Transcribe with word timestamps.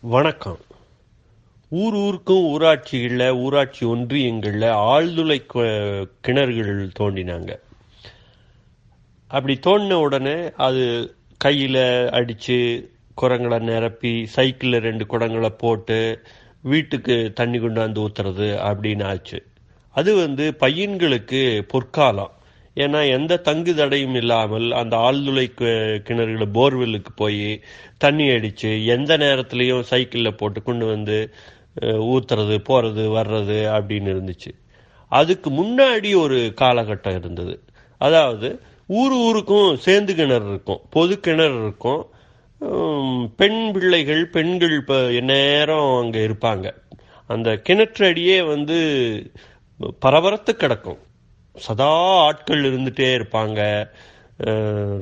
வணக்கம். 0.00 0.58
ஊர் 1.68 1.94
ஊருக்கும் 1.94 2.44
ஊராட்சிகளில் 2.44 3.34
ஊராட்சி 3.34 3.86
ஒன்றியங்களில் 3.86 4.68
ஆழ்துளை 4.68 5.38
கிணறுகள் 6.26 6.90
தோண்டினாங்க. 6.98 7.58
அப்படி 9.26 9.58
தோண்டின 9.62 9.92
உடனே 9.92 10.52
அது 10.56 11.14
கையில் 11.36 12.10
அடித்து 12.10 12.90
குரங்களை 13.22 13.58
நிரப்பி 13.60 14.26
சைக்கிளில் 14.26 14.80
ரெண்டு 14.80 15.04
குடங்களை 15.04 15.48
போட்டு 15.48 16.20
வீட்டுக்கு 16.62 17.32
தண்ணி 17.34 17.58
கொண்டாந்து 17.58 18.06
ஊத்துறது 18.06 18.48
அப்படின்னு 18.68 19.04
ஆச்சு. 19.04 19.44
அது 19.90 20.14
வந்து 20.16 20.56
பையன்களுக்கு 20.60 21.62
பொற்காலம். 21.68 22.32
ஏன்னா 22.82 23.00
எந்த 23.16 23.40
தங்கு 23.48 23.72
தடையும் 23.74 24.16
இல்லாமல் 24.20 24.66
அந்த 24.80 24.94
ஆழ்துளை 25.06 25.44
கிணறுகளை 26.08 26.46
போர்வெல்லுக்கு 26.58 27.12
போய் 27.14 27.46
தண்ணி 28.04 28.26
அடித்து 28.36 28.70
எந்த 28.94 29.12
நேரத்துலையும் 29.24 29.88
சைக்கிளில் 29.90 30.38
போட்டு 30.40 30.62
கொண்டு 30.62 30.86
வந்து 30.86 31.18
ஊத்துறது 32.12 32.56
போகிறது 32.68 33.04
வர்றது 33.16 33.58
அப்படின்னு 33.76 34.10
இருந்துச்சு. 34.14 34.52
அதுக்கு 35.12 35.48
முன்னாடி 35.50 36.10
ஒரு 36.24 36.38
காலகட்டம் 36.60 37.18
இருந்தது. 37.20 37.54
அதாவது 38.00 38.48
ஊர் 39.00 39.14
ஊருக்கும் 39.26 39.70
சேர்ந்து 39.86 40.12
கிணறு 40.14 40.48
இருக்கும் 40.52 40.82
பொது 40.90 41.14
கிணறு 41.20 41.56
இருக்கும். 41.62 42.02
பெண் 43.40 43.62
பிள்ளைகள் 43.72 44.22
பெண்கள் 44.34 44.74
இப்போ 44.80 44.98
நேரம் 45.32 45.90
அங்கே 46.00 46.20
இருப்பாங்க. 46.28 46.66
அந்த 47.30 47.48
கிணற்றடியே 47.68 48.38
வந்து 48.52 48.78
பரபரத்து 50.04 50.52
கிடக்கும். 50.56 51.00
சதா 51.56 52.20
ஆட்கள் 52.24 52.62
இருந்துட்டே 52.62 53.14
இருப்பாங்க. 53.14 53.88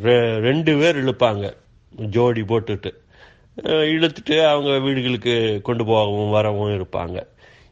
ரெ- 0.02 0.38
ரெண்டு 0.38 0.78
பேர் 0.78 1.04
இழுப்பாங்க. 1.04 1.52
ஜோடி 1.96 2.40
போட்டுட்டு. 2.40 2.90
இழுத்துட்டு 3.62 4.46
அவங்க 4.46 4.78
வீடுகளுக்கு 4.78 5.60
கொண்டு 5.62 5.84
போகவும் 5.84 6.30
வரவும் 6.30 6.70
இருப்பாங்க. 6.70 7.26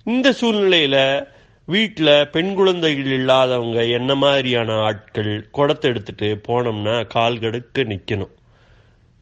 இந்த 0.04 0.32
சூழ்நிலையில் 0.32 1.26
வீட்டில் 1.64 2.28
பெண் 2.28 2.54
குழந்தைகள் 2.54 3.12
இல்லாதவங்க 3.12 3.84
என்ன 3.84 4.14
மாதிரியான 4.14 4.72
ஆட்கள் 4.72 5.48
குடத்தை 5.50 5.90
எடுத்துட்டு 5.90 6.40
போனோம்னா 6.48 7.06
கால் 7.06 7.38
கடுக்க 7.38 7.84
நிற்கணும் 7.84 8.30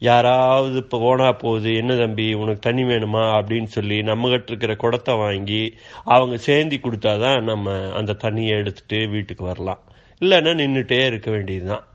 யாராவது 0.01 0.75
இப்போ 0.75 0.97
ஓனா 1.07 1.27
போகுது 1.37 1.75
என்ன 1.75 1.95
தம்பி 1.95 2.33
உனக்கு 2.33 2.59
தண்ணி 2.59 2.83
வேணுமா 2.83 3.23
அப்படின்னு 3.39 3.69
சொல்லி 3.75 3.97
நம்மகிட்ட 4.01 4.47
இருக்கிற 4.47 4.75
குடத்தை 4.75 5.15
வாங்கி 5.15 5.61
அவங்க 6.03 6.37
சேந்தி 6.37 6.77
கொடுத்தாதான் 6.77 7.41
நம்ம 7.41 7.75
அந்த 7.91 8.15
தண்ணியை 8.23 8.55
எடுத்துட்டு 8.61 9.07
வீட்டுக்கு 9.07 9.43
வரலாம். 9.43 9.81
இல்லைன்னா 10.21 10.53
நின்றுட்டே 10.61 10.99
இருக்க 11.05 11.31
வேண்டியதுதான். 11.31 11.85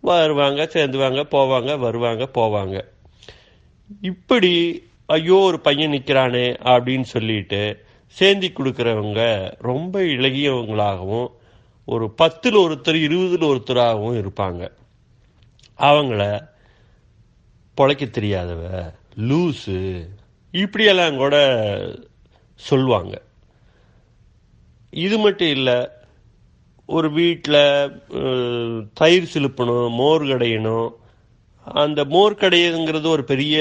வருவாங்க 0.00 0.62
சேர்ந்துவாங்க 0.72 1.22
போவாங்க 1.36 1.78
வருவாங்க 1.78 2.28
போவாங்க. 2.34 2.76
இப்படி 4.00 4.52
ஐயோ 5.06 5.38
ஒரு 5.38 5.60
பையன் 5.60 5.90
நிற்கிறானே 5.90 6.46
அப்படின்னு 6.72 7.06
சொல்லிட்டு 7.14 7.62
சேந்தி 8.16 8.48
கொடுக்குறவங்க 8.48 9.20
ரொம்ப 9.58 10.00
இளகியவங்களாகவும் 10.16 11.28
ஒரு 11.88 12.10
பத்தில் 12.10 12.56
ஒருத்தர் 12.56 12.98
இருபதில் 13.06 13.50
ஒருத்தராகவும் 13.52 14.18
இருப்பாங்க. 14.22 14.62
அவங்கள 15.78 16.50
பொழைக்க 17.76 18.04
தெரியாதவ 18.18 18.62
லூசு 19.28 19.78
இப்படியெல்லாம் 20.50 21.16
கூட 21.16 21.36
சொல்லுவாங்க. 22.54 23.14
இது 24.90 25.16
மட்டும் 25.18 25.48
இல்லை 25.48 25.78
ஒரு 26.86 27.08
வீட்டில் 27.10 27.62
தயிர் 28.94 29.30
சிலுப்பணும் 29.34 29.94
மோர் 30.00 30.22
கடையணும். 30.22 30.90
அந்த 31.82 32.00
மோர் 32.04 32.40
கடையுங்கிறது 32.42 33.06
ஒரு 33.06 33.24
பெரிய 33.24 33.56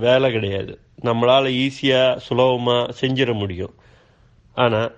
வேலை 0.00 0.28
கிடையாது. 0.32 0.72
நம்மளால் 1.04 1.48
ஈஸியாக 1.64 2.16
சுலபமாக 2.16 2.94
செஞ்சிட 3.00 3.32
முடியும். 3.42 3.74
ஆனால் 4.54 4.92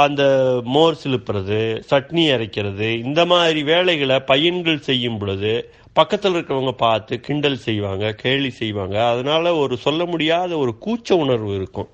அந்த 0.00 0.22
மோர் 0.64 1.00
சிலுப்புறது 1.02 1.60
சட்னி 1.90 2.24
அரைக்கிறது 2.34 2.88
இந்த 3.04 3.24
மாதிரி 3.24 3.62
வேலைகளை 3.62 4.18
பையன்கள் 4.20 4.86
செய்யும் 4.88 5.18
பொழுது 5.18 5.52
பக்கத்தில் 5.92 6.34
இருக்கிறவங்க 6.34 6.72
பார்த்து 6.72 7.20
கிண்டல் 7.20 7.56
செய்வாங்க 7.56 8.12
கேலி 8.12 8.50
செய்வாங்க. 8.50 8.96
அதனால 9.06 9.54
ஒரு 9.56 9.76
சொல்ல 9.76 10.04
முடியாத 10.04 10.56
ஒரு 10.58 10.72
கூச்ச 10.84 11.12
உணர்வு 11.12 11.54
இருக்கும். 11.54 11.90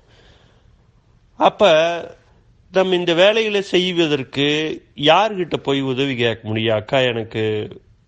அப்ப 1.39 1.71
நம்ம 2.73 2.95
இந்த 2.95 3.13
வேலைகளை 3.13 3.61
செய்வதற்கு 3.61 4.47
யார்கிட்ட 4.95 5.57
போய் 5.57 5.81
உதவி 5.81 6.15
கேட்க 6.15 6.47
முடியும்? 6.47 6.75
அக்கா 6.75 6.99
எனக்கு 6.99 7.43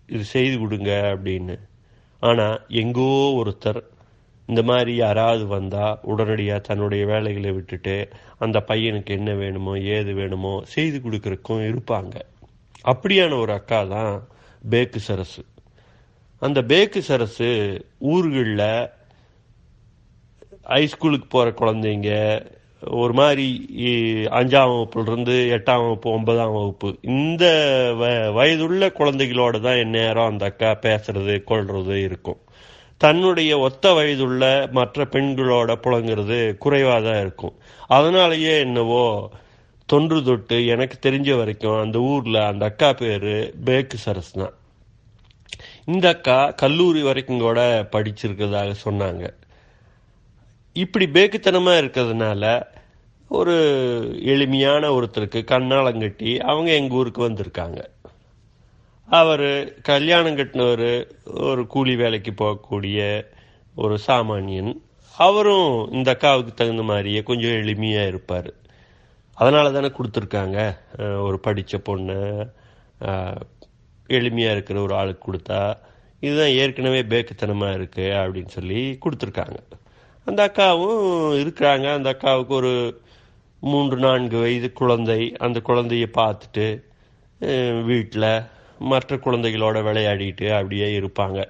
இது 0.08 0.24
செய்து 0.24 0.58
கொடுங்க 0.58 0.92
அப்படின்னு. 1.14 1.56
ஆனால் 2.20 2.66
எங்கோ 2.68 3.10
ஒருத்தர் 3.40 3.82
இந்த 4.48 4.62
மாதிரி 4.62 4.96
யாராவது 4.96 5.46
வந்தா 5.46 6.00
உடனடியாக 6.02 6.60
தன்னுடைய 6.60 7.06
வேலைகளை 7.06 7.52
விட்டுட்டு 7.52 7.96
அந்த 8.38 8.64
பையனுக்கு 8.68 9.10
என்ன 9.10 9.32
வேணுமோ 9.34 9.78
ஏது 9.78 10.14
வேணுமோ 10.14 10.62
செய்து 10.66 10.98
கொடுக்குறக்கும் 10.98 11.64
இருப்பாங்க. 11.70 12.14
அப்படியான 12.84 13.38
ஒரு 13.40 13.52
அக்கா 13.52 13.84
தான் 13.86 14.14
பேக்கு 14.70 14.98
சரசு. 15.08 15.42
அந்த 16.42 16.62
பேக்கு 16.62 16.98
சரசு 17.00 17.50
ஊர்களில் 17.98 18.68
ஹைஸ்கூலுக்கு 20.66 21.28
போகிற 21.28 21.50
குழந்தைங்க 21.52 22.10
ஒரு 23.00 23.12
மாதிரி 23.12 23.46
அஞ்சாம் 24.30 24.70
வகுப்புலேருந்து 24.72 25.36
எட்டாம் 25.56 25.82
வகுப்பு 25.82 26.10
ஒன்பதாம் 26.10 26.52
வகுப்பு 26.52 26.98
இந்த 27.02 27.44
வ- 28.00 28.32
வயதுள்ள 28.34 28.88
குழந்தைகளோட 28.90 29.60
தான் 29.60 29.76
எந்நேரம் 29.76 30.26
அந்த 30.26 30.44
அக்கா 30.46 30.78
பேசுறது 30.82 31.44
கொள்வது 31.44 32.02
இருக்கும். 32.02 32.40
தன்னுடைய 33.04 33.52
ஒத்த 33.66 33.92
வயதுள்ள 33.98 34.44
மற்ற 34.78 35.04
பெண்களோட 35.14 35.70
புழங்குறது 35.84 36.38
குறைவாக 36.64 37.00
தான் 37.06 37.20
இருக்கும். 37.24 37.54
அதனாலயே 37.96 38.54
என்னவோ 38.66 39.04
தொன்று 39.92 40.18
தொட்டு 40.28 40.56
எனக்கு 40.74 40.96
தெரிஞ்ச 41.06 41.30
வரைக்கும் 41.36 41.80
அந்த 41.84 41.98
ஊரில் 42.10 42.38
அந்த 42.50 42.64
அக்கா 42.70 42.90
பேர் 43.00 43.32
பேக்கு 43.66 43.96
சரஸ் 44.04 44.36
தான். 44.40 44.54
இந்த 45.92 46.06
அக்கா 46.14 46.36
கல்லூரி 46.62 47.00
வரைக்கும் 47.02 47.44
கூட 47.46 47.60
படிச்சிருக்கிறதாக 47.94 48.72
சொன்னாங்க. 48.84 49.24
இப்படி 50.76 51.06
பேக்குத்தனமாக 51.16 51.82
இருக்கிறதுனால 51.82 52.44
ஒரு 53.38 53.56
எளிமையான 54.34 54.88
ஒருத்தருக்கு 54.98 55.40
கண்ணாலங்கட்டி 55.52 56.30
அவங்க 56.50 56.70
எங்கள் 56.80 56.98
ஊருக்கு 56.98 57.20
வந்திருக்காங்க. 57.28 57.80
அவர் 59.18 59.48
கல்யாணம் 59.88 60.36
கட்டினவர் 60.36 60.90
ஒரு 61.48 61.62
கூலி 61.72 61.94
வேலைக்கு 62.00 62.32
போகக்கூடிய 62.36 62.98
ஒரு 63.82 63.96
சாமானியன். 64.06 64.70
அவரும் 65.14 65.72
இந்த 65.96 66.08
அக்காவுக்கு 66.14 66.52
தகுந்த 66.60 66.84
மாதிரியே 66.90 67.20
கொஞ்சம் 67.30 67.56
எளிமையாக 67.62 68.10
இருப்பார். 68.12 68.48
அதனால 69.38 69.72
தானே 69.74 69.90
கொடுத்துருக்காங்க 69.98 70.58
ஒரு 71.26 71.38
படித்த 71.46 71.80
பொண்ணு 71.88 72.18
எளிமையாக 74.18 74.56
இருக்கிற 74.56 74.78
ஒரு 74.86 74.94
ஆளுக்கு 75.00 75.24
கொடுத்தா 75.26 75.60
இதுதான் 76.24 76.56
ஏற்கனவே 76.62 77.02
பேக்குத்தனமாக 77.12 77.76
இருக்குது 77.78 78.16
அப்படின்னு 78.22 78.54
சொல்லி 78.56 78.80
கொடுத்துருக்காங்க. 79.04 79.58
அந்த 80.28 80.40
அக்காவும் 80.48 81.04
இருக்கிறாங்க. 81.42 81.86
அந்த 81.98 82.08
அக்காவுக்கு 82.14 82.54
ஒரு 82.62 82.74
மூன்று 83.60 83.96
நான்கு 84.06 84.36
வயது 84.44 84.70
குழந்தை. 84.80 85.20
அந்த 85.46 85.58
குழந்தைய 85.68 86.08
பார்த்துட்டு 86.20 86.66
வீட்டில் 87.90 88.30
மற்ற 88.90 89.16
குழந்தைகளோட 89.24 89.78
விளையாடிட்டு 89.88 90.46
அப்படியே 90.58 90.88
இருப்பாங்க. 91.00 91.40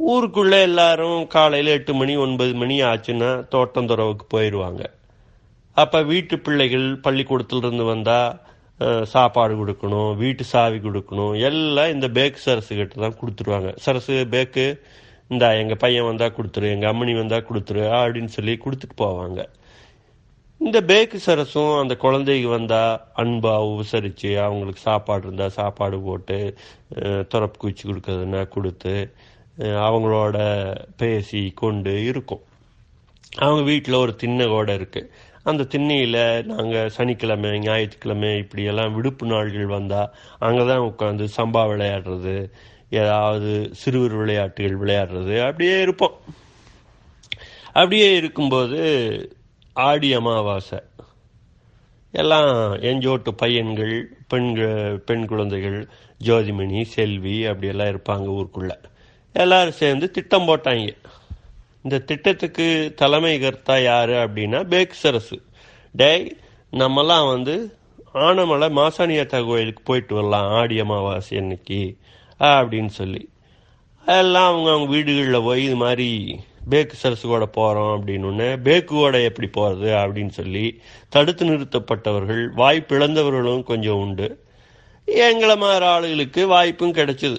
ஊருக்குள்ளே 0.00 0.58
எல்லாரும் 0.68 1.20
காலையில் 1.34 1.74
எட்டு 1.76 1.92
மணி 2.00 2.14
ஒன்பது 2.24 2.52
மணி 2.60 2.76
ஆச்சுன்னா 2.90 3.30
தோட்டந்துறவுக்கு 3.54 4.24
போயிடுவாங்க 4.34 4.82
அப்போ 5.76 5.98
வீட்டு 6.12 6.34
பிள்ளைகள் 6.46 6.86
பள்ளிக்கூடத்துலேருந்து 7.06 7.86
வந்தால் 7.94 8.30
சாப்பாடு 9.12 9.54
கொடுக்கணும் 9.60 10.10
வீட்டு 10.22 10.44
சாவி 10.52 10.78
கொடுக்கணும் 10.86 11.34
எல்லாம் 11.48 11.92
இந்த 11.94 12.06
பேக்கு 12.16 12.40
சரசுகிட்ட 12.46 13.02
தான் 13.04 13.18
கொடுத்துருவாங்க. 13.20 13.70
சரசு 13.84 14.14
பேக்கு 14.34 14.66
இந்த 15.30 15.44
எங்கள் 15.62 15.80
பையன் 15.84 16.08
வந்தால் 16.10 16.34
கொடுத்துரு 16.36 16.66
எங்கள் 16.74 16.90
அம்மனி 16.92 17.14
வந்தால் 17.20 17.46
கொடுத்துரு 17.48 17.82
அப்படின்னு 17.98 18.32
சொல்லி 18.36 18.54
கொடுத்துட்டு 18.64 18.96
போவாங்க. 19.04 19.40
இந்த 20.60 20.78
பேக்கு 20.88 21.18
சரசும் 21.24 21.72
அந்த 21.80 21.94
குழந்தைக்கு 22.04 22.48
வந்தா 22.54 22.80
அன்பா 23.22 23.52
உபசரிச்சு 23.72 24.30
அவங்களுக்கு 24.44 24.80
சாப்பாடு 24.86 25.24
இருந்தா 25.26 25.46
சாப்பாடு 25.58 25.98
போட்டு 26.06 26.38
துறப்பு 27.32 27.58
குச்சி 27.62 27.82
கொடுக்கறதுனா 27.84 28.40
கொடுத்து 28.54 28.94
அவங்களோட 29.84 30.38
பேசி 31.02 31.42
கொண்டு 31.62 31.92
இருக்கும். 32.10 32.42
அவங்க 33.44 33.62
வீட்டில் 33.70 34.02
ஒரு 34.02 34.14
திண்ணை 34.22 34.46
கூட 34.54 34.74
இருக்கு. 34.80 35.02
அந்த 35.50 35.68
திண்ணையில் 35.74 36.20
நாங்கள் 36.50 36.92
சனிக்கிழமை 36.98 37.54
ஞாயிற்றுக்கிழமை 37.68 38.32
இப்படியெல்லாம் 38.42 38.94
விடுப்பு 38.98 39.26
நாள்கள் 39.32 39.74
வந்தால் 39.76 40.12
அங்கே 40.48 40.66
தான் 40.72 40.86
உட்காந்து 40.90 41.26
சம்பா 41.38 41.64
விளையாடுறது 41.72 42.36
ஏதாவது 43.02 43.52
சிறுவர் 43.80 44.20
விளையாட்டுகள் 44.22 44.80
விளையாடுறது 44.82 45.34
அப்படியே 45.46 45.78
இருப்போம். 45.86 46.16
அப்படியே 47.78 48.08
இருக்கும்போது 48.20 48.80
ஆடி 49.86 50.12
அமாவாசை. 50.12 50.78
எல்லாம் 52.12 52.48
எஞ்சோட்டு 52.88 53.30
பையன்கள் 53.30 53.96
பெண்கள் 54.28 55.02
பெண் 55.06 55.26
குழந்தைகள் 55.26 55.88
ஜோதிமணி 56.24 56.82
செல்வி 56.82 57.34
அப்படியெல்லாம் 57.44 57.86
இருப்பாங்க 57.86 58.26
ஊருக்குள்ள. 58.38 58.70
எல்லாரும் 59.32 59.78
சேர்ந்து 59.80 60.10
திட்டம் 60.10 60.48
போட்டாங்க. 60.48 60.94
இந்த 61.82 61.98
திட்டத்துக்கு 61.98 62.92
தலைமை 62.96 63.38
கர்த்தா 63.38 63.78
யாரு 63.78 64.14
அப்படின்னா 64.14 64.60
பேக்சரசு. 64.72 65.38
டேய் 65.92 66.36
நம்மலாம் 66.72 67.28
வந்து 67.28 67.76
ஆனமலை 68.14 68.68
மாசாணியாத்தா 68.80 69.46
கோயிலுக்கு 69.46 69.82
போயிட்டு 69.82 70.14
வரலாம் 70.14 70.50
ஆடி 70.50 70.80
அமாவாசை 70.80 71.38
அன்னைக்கு 71.38 71.96
அப்படின்னு 72.40 72.92
சொல்லி. 73.00 73.30
எல்லாம் 74.06 74.50
அவங்க 74.50 74.70
அவங்க 74.70 74.90
வீடுகளில் 74.90 75.42
போய் 75.42 75.64
இது 75.64 75.76
மாதிரி 75.76 76.40
பேக்கு 76.70 76.96
சரசு 77.02 77.26
கூட 77.28 77.46
போகிறோம் 77.58 77.92
அப்படின்னு 77.96 78.48
பேக்கு 78.66 79.24
எப்படி 79.30 79.48
போகிறது 79.58 79.88
அப்படின்னு 80.02 80.34
சொல்லி 80.40 80.64
தடுத்து 81.08 81.44
நிறுத்தப்பட்டவர்கள் 81.50 82.42
வாய்ப்பிழந்தவர்களும் 82.62 83.68
கொஞ்சம் 83.70 84.00
உண்டு. 84.04 84.28
எங்களை 85.26 85.56
மாதிரி 85.56 85.86
ஆளுகளுக்கு 85.94 86.40
வாய்ப்பும் 86.54 86.96
கிடைச்சிது. 86.98 87.38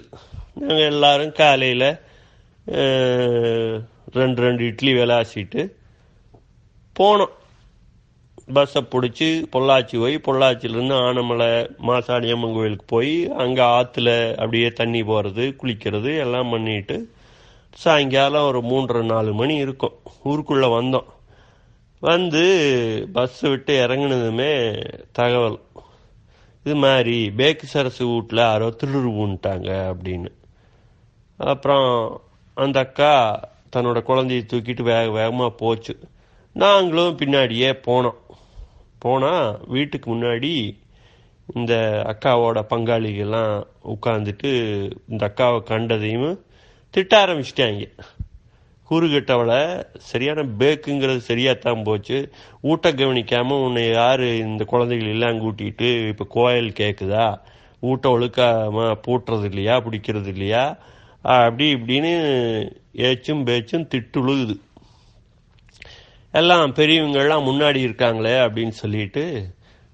நாங்கள் 0.60 0.90
எல்லாரும் 0.92 1.36
காலையில் 1.40 1.88
ரெண்டு 4.18 4.40
ரெண்டு 4.46 4.62
இட்லி 4.70 4.92
விளாசிட்டு 4.94 5.62
போனோம். 6.96 7.34
பஸ்ஸை 8.56 8.80
பிடிச்சி 8.92 9.26
பொள்ளாச்சி 9.54 9.96
போய் 10.02 10.14
பொள்ளாச்சியிலேருந்து 10.26 10.96
ஆனமலை 11.06 11.48
மாசாணி 11.88 12.28
அம்மன் 12.34 12.54
கோயிலுக்கு 12.56 12.86
போய் 12.94 13.12
அங்கே 13.42 13.62
ஆற்றுல 13.76 14.10
அப்படியே 14.42 14.68
தண்ணி 14.80 15.00
போகிறது 15.10 15.44
குளிக்கிறது 15.60 16.12
எல்லாம் 16.24 16.52
பண்ணிட்டு 16.54 16.96
சாயங்காலம் 17.72 18.46
ஒரு 18.46 18.60
மூன்றரை 18.60 19.04
நாலு 19.04 19.32
மணி 19.32 19.54
இருக்கும். 19.54 19.92
ஊருக்குள்ளே 20.22 20.66
வந்தோம். 20.66 21.04
வந்து 22.00 22.42
பஸ்ஸு 23.14 23.48
விட்டு 23.48 23.86
இறங்குனதுமே 23.86 24.84
தகவல். 25.12 25.58
இது 26.64 26.74
மாதிரி 26.74 27.32
பேக்கு 27.36 27.62
சரசு 27.62 28.06
வீட்டில் 28.06 28.38
யாரோ 28.38 28.74
திருடுவுன்ட்டாங்க 28.84 29.94
அப்படின்னு. 29.94 30.28
அப்புறம் 31.36 32.20
அந்த 32.54 32.80
அக்கா 32.80 33.40
தன்னோட 33.76 34.02
குழந்தைய 34.02 34.42
தூக்கிட்டு 34.52 34.82
வேக 34.82 35.10
வேகமாக 35.10 35.50
போச்சு. 35.50 35.98
நாங்களும் 36.52 37.16
பின்னாடியே 37.16 37.72
போனோம். 37.86 38.18
போனால் 38.98 39.60
வீட்டுக்கு 39.66 40.14
முன்னாடி 40.14 40.78
இந்த 41.54 42.02
அக்காவோட 42.06 42.64
பங்காளிகள்லாம் 42.70 43.66
உட்காந்துட்டு 43.84 44.52
இந்த 45.08 45.26
அக்காவை 45.28 45.62
கண்டதையும் 45.62 46.44
திட்ட 46.90 47.26
ஆரம்பிச்சிட்டாங்க. 47.26 47.84
கூறுகிட்டவளை 48.90 49.58
சரியான 49.98 50.42
பேக்குங்கிறது 50.58 51.20
சரியாத்தான் 51.28 51.84
போச்சு. 51.84 52.32
ஊட்ட 52.60 52.92
கவனிக்காமல் 52.92 53.62
உன்னை 53.66 53.90
யார் 53.90 54.24
இந்த 54.46 54.64
குழந்தைகள் 54.64 55.08
எல்லாம் 55.08 55.38
கூட்டிட்டு 55.42 56.08
இப்போ 56.08 56.24
கோயில் 56.28 56.72
கேட்குதா 56.72 57.26
ஊட்ட 57.80 58.18
ஒழுக்காமல் 58.18 58.98
பூட்டுறது 59.04 59.44
இல்லையா? 59.44 59.80
பிடிக்கிறது 59.80 60.26
இல்லையா? 60.26 60.64
அப்படி 61.22 61.74
இப்படின்னு 61.74 62.12
ஏச்சும் 63.06 63.44
பேச்சும் 63.44 63.88
திட்டுழுகுது. 63.94 64.56
எல்லாம் 66.32 66.74
பெரியவங்கள்லாம் 66.74 67.48
முன்னாடி 67.50 67.80
இருக்காங்களே 67.86 68.34
அப்படின்னு 68.46 68.74
சொல்லிட்டு 68.82 69.24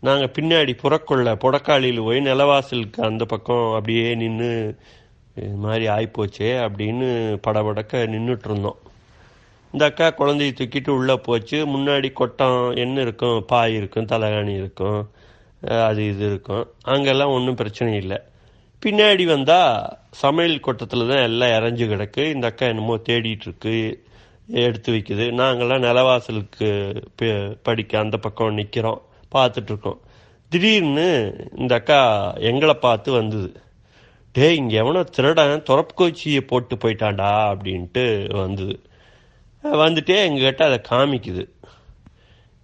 நாங்கள் 0.00 0.32
பின்னாடி 0.38 0.72
புறக்கொள்ள 0.82 1.34
புடக்காளியில் 1.34 2.02
போய் 2.02 2.19
நிலவாசலுக்கு 2.20 3.00
அந்த 3.00 3.25
பக்கம் 3.25 3.69
அப்படியே 3.70 4.14
நின்று 4.14 4.50
இது 5.41 5.56
மாதிரி 5.65 5.87
ஆகிப்போச்சே 5.94 6.50
அப்படின்னு 6.67 7.09
படபடக்க 7.47 8.03
நின்றுட்டு 8.12 8.49
இருந்தோம் 8.50 8.79
இந்த 9.75 9.85
அக்கா 9.91 10.06
குழந்தைய 10.19 10.50
தூக்கிட்டு 10.59 10.91
உள்ளே 10.99 11.15
போச்சு. 11.27 11.59
முன்னாடி 11.75 12.09
கொட்டம் 12.12 12.61
என்ன 12.85 13.00
இருக்கும்? 13.06 13.38
பாய் 13.50 13.75
இருக்கும் 13.79 14.09
தலைகாணி 14.12 14.55
இருக்கும் 14.62 15.00
அது 15.88 16.00
இது 16.12 16.25
இருக்கும். 16.31 16.65
அங்கெல்லாம் 16.93 17.35
ஒன்றும் 17.37 17.59
பிரச்சனை 17.61 17.93
இல்லை. 18.03 18.19
பின்னாடி 18.83 19.25
வந்தால் 19.25 19.73
சமையல் 20.23 20.65
கொட்டத்தில் 20.67 21.11
தான் 21.11 21.25
எல்லாம் 21.29 21.55
இறஞ்சு 21.59 21.85
கிடக்கு. 21.93 22.25
இந்த 22.35 22.47
அக்கா 22.50 22.67
என்னமோ 22.73 22.97
தேடிட்டுருக்கு 23.09 23.75
எடுத்து 24.65 24.89
வைக்குது. 24.94 25.25
நாங்கள்லாம் 25.41 25.87
நிலவாசலுக்கு 25.89 26.69
படிக்க 27.69 27.99
அந்த 28.05 28.17
பக்கம் 28.27 28.59
நிற்கிறோம் 28.61 29.00
பார்த்துட்ருக்கோம் 29.35 30.00
திடீர்னு 30.53 31.09
இந்த 31.59 31.73
அக்கா 31.81 32.00
எங்களை 32.50 32.75
பார்த்து 32.87 33.11
வந்தது. 33.12 33.49
டே 34.37 34.47
இங்க 34.61 34.75
எவனோ 34.81 35.03
திருடன் 35.17 35.62
துறப்புக்கோச்சியை 35.69 36.41
போட்டு 36.49 36.75
போயிட்டான்டா 36.81 37.29
அப்படின்ட்டு 37.53 38.03
வந்தது. 38.41 38.75
வந்துட்டே 39.83 40.17
எங்ககிட்ட 40.25 40.62
அதை 40.69 40.79
காமிக்குது. 40.88 41.44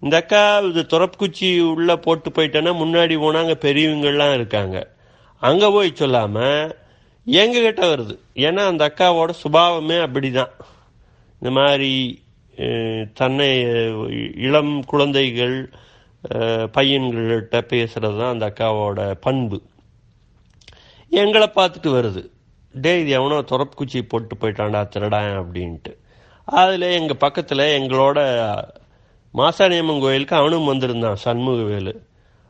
இந்த 0.03 0.15
அக்கா 0.21 0.41
இது 0.67 0.81
துறப்புக்குச்சி 0.93 1.49
உள்ளே 1.71 1.95
போட்டு 2.05 2.29
போயிட்டேன்னா 2.35 2.73
முன்னாடி 2.83 3.17
போனாங்க 3.23 3.55
பெரியவங்கள்லாம் 3.65 4.35
இருக்காங்க. 4.37 4.77
அங்கே 5.41 5.69
போய் 5.75 5.89
சொல்லாமல் 6.01 6.75
எங்ககிட்ட 7.27 7.83
வருது? 7.93 8.15
ஏன்னா 8.47 8.65
அந்த 8.71 8.83
அக்காவோட 8.89 9.31
சுபாவமே 9.43 9.99
அப்படிதான். 10.05 10.53
இந்த 11.39 11.51
மாதிரி 11.59 11.91
தன்னை 13.19 13.51
இளம் 14.47 14.75
குழந்தைகள் 14.93 15.57
பையன்கள்கிட்ட 16.77 17.57
பேசுகிறது 17.73 18.17
தான் 18.21 18.33
அந்த 18.35 18.45
அக்காவோட 18.51 19.11
பண்பு. 19.27 19.59
எங்களை 21.21 21.47
பார்த்துட்டு 21.55 21.89
வருது. 21.95 22.21
டே 22.83 22.91
இது 23.01 23.11
எவனோ 23.17 23.37
துறப்புக்குச்சி 23.49 23.99
போட்டு 24.11 24.33
போயிட்டான்டா 24.41 24.81
திருடான் 24.93 25.33
அப்படின்ட்டு. 25.41 25.91
அதில் 26.47 26.85
எங்கள் 26.99 27.21
பக்கத்தில் 27.23 27.63
எங்களோட 27.79 28.19
மாசாணியம்மன் 29.33 30.01
கோயிலுக்கு 30.05 30.35
அவனும் 30.39 30.69
வந்திருந்தான் 30.71 31.21
சண்முகவேலு. 31.25 31.93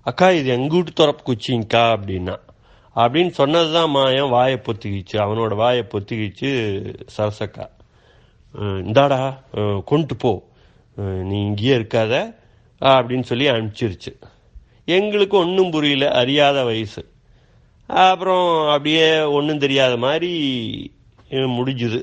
அக்கா 0.08 0.28
இது 0.40 0.50
எங்கூட்டு 0.58 0.94
வீட்டு 1.00 1.28
குச்சிங்க்கா 1.30 1.84
அப்படின்னா. 1.96 2.36
அப்படின்னு 2.96 3.32
சொன்னது 3.40 3.70
தான் 3.74 3.94
மாயம் 3.96 4.34
வாயை 4.36 4.58
பொத்திக்கிச்சு. 4.66 5.16
அவனோட 5.26 5.54
வாயை 5.62 5.84
பொத்திக்கிச்சு 5.94 6.50
சரசக்கா. 7.16 7.66
இந்தாடா 8.88 9.22
கொண்டு 9.92 10.16
போ. 10.24 10.32
நீ 11.30 11.38
இங்கேயே 11.48 11.76
இருக்காத 11.78 12.14
அப்படின்னு 12.82 13.28
சொல்லி 13.32 13.46
அனுப்பிச்சிருச்சு. 13.56 14.14
எங்களுக்கு 14.98 15.36
ஒன்றும் 15.38 15.74
புரியல 15.76 16.06
அறியாத 16.22 16.64
வயசு. 16.70 17.04
அப்புறம் 17.90 18.68
அப்படியே 18.68 19.22
ஒன்றும் 19.22 19.64
தெரியாத 19.66 19.98
மாதிரி 19.98 20.32
முடிஞ்சுது. 21.32 22.00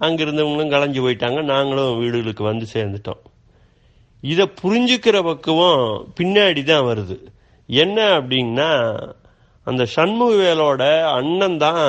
அங்கிருந்தவங்களும் 0.00 0.72
களைஞ்சு 0.74 1.00
போயிட்டாங்க. 1.04 1.42
நாங்களும் 1.42 1.98
வீடுகளுக்கு 1.98 2.44
வந்து 2.44 2.66
சேர்ந்துட்டோம். 2.74 3.22
இதை 4.22 4.44
புரிஞ்சுக்கிற 4.62 5.22
பக்குவம் 5.22 6.12
பின்னாடி 6.20 6.62
தான் 6.64 6.86
வருது. 6.90 7.16
என்ன 7.68 7.98
அப்படின்னா 8.18 8.70
அந்த 9.64 9.86
சண்முகவேலோட 9.96 10.82
அண்ணன் 11.02 11.58
தான் 11.58 11.84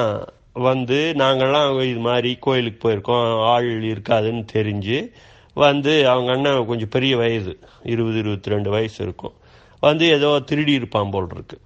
வந்து 0.54 1.14
நாங்கள்லாம் 1.18 1.84
இது 1.90 2.00
மாதிரி 2.00 2.38
கோயிலுக்கு 2.40 2.80
போயிருக்கோம். 2.84 3.28
ஆள் 3.52 3.70
இருக்காதுன்னு 3.94 4.44
தெரிஞ்சு 4.54 5.12
வந்து 5.54 5.94
அவங்க 6.08 6.32
அண்ணன் 6.32 6.66
கொஞ்சம் 6.66 6.94
பெரிய 6.96 7.18
வயது 7.18 7.60
இருபது 7.84 8.18
இருபத்தி 8.18 8.50
ரெண்டு 8.50 8.70
வயசு 8.70 9.00
இருக்கும். 9.06 9.36
வந்து 9.80 10.08
ஏதோ 10.18 10.40
திருடி 10.40 10.72
இருப்பான் 10.72 11.10
போல் 11.10 11.34
இருக்குது 11.36 11.64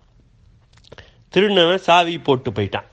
திருநவன் 1.33 1.85
சாவி 1.87 2.15
போட்டு 2.27 2.49
போயிட்டான். 2.51 2.89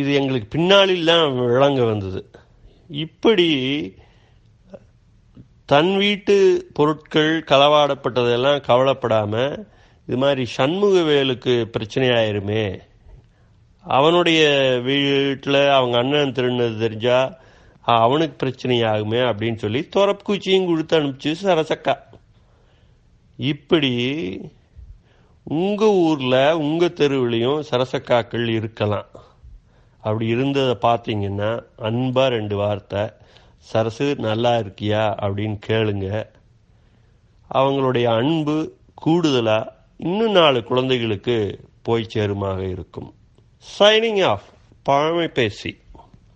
இது 0.00 0.10
எங்களுக்கு 0.20 0.48
பின்னாளில் 0.54 1.10
தான் 1.10 1.26
விளங்க 1.52 1.80
வந்தது. 1.92 2.20
இப்படி 3.04 3.48
தன் 5.72 5.92
வீட்டு 6.02 6.34
பொருட்கள் 6.76 7.32
களவாடப்பட்டதெல்லாம் 7.50 8.58
கவலைப்படாமல் 8.68 9.54
இது 10.08 10.16
மாதிரி 10.24 10.42
சண்முகவேலுக்கு 10.56 11.54
பிரச்சனையாயிருமே. 11.74 12.64
அவனுடைய 13.84 14.42
வீட்டில் 14.88 15.60
அவங்க 15.78 15.96
அண்ணன் 16.02 16.36
திருநது 16.36 16.76
தெரிஞ்சா 16.84 17.18
அவனுக்கு 18.02 18.36
பிரச்சனை 18.42 18.76
ஆகுமே 18.90 19.20
அப்படின்னு 19.30 19.62
சொல்லி 19.64 19.80
துறப்புக்குச்சியும் 19.94 20.68
கொடுத்து 20.68 20.98
அனுப்பிச்சு 20.98 21.32
சரசக்கா. 21.44 21.94
இப்படி 23.38 23.92
உங்க 25.44 25.86
ஊர்ல 25.86 26.58
உங்க 26.58 26.86
தெருவிலையும் 26.86 27.62
சரசக்காக்கள் 27.70 28.46
இருக்கலாம். 28.46 29.06
அப்படி 30.00 30.26
இருந்ததை 30.26 30.90
பார்த்தீங்கன்னா 30.90 31.62
அன்பா 31.78 32.28
ரெண்டு 32.28 32.56
வார்த்தை 32.56 33.10
சரசு 33.58 34.14
நல்லா 34.18 34.56
இருக்கியா? 34.56 35.14
அப்படின்னு 35.22 35.58
கேளுங்க. 35.66 36.26
அவங்களுடைய 37.54 38.04
அன்பு 38.04 38.72
கூடுதலா 39.06 39.66
இன்னும் 39.96 40.32
நாலு 40.32 40.64
குழந்தைகளுக்கு 40.64 41.60
போய் 41.82 42.06
சேருமாக 42.14 42.68
இருக்கும். 42.68 43.14
சைனிங் 43.78 44.24
ஆஃப் 44.24 44.42
பழமை 44.82 45.28
பேசி. 45.28 45.76